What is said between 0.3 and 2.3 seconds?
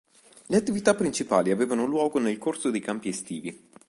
Le attività principali avevano luogo